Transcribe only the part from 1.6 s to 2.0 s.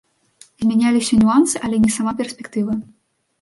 але не